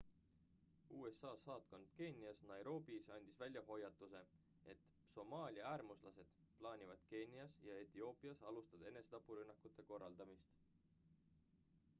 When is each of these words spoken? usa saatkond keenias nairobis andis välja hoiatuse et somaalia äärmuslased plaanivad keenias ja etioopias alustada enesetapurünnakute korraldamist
usa 1.07 1.33
saatkond 1.41 1.91
keenias 1.99 2.39
nairobis 2.51 3.09
andis 3.17 3.37
välja 3.43 3.63
hoiatuse 3.67 4.23
et 4.73 4.87
somaalia 5.13 5.67
äärmuslased 5.73 6.33
plaanivad 6.63 7.05
keenias 7.13 7.59
ja 7.69 7.79
etioopias 7.85 8.43
alustada 8.53 8.91
enesetapurünnakute 8.95 9.89
korraldamist 9.93 10.59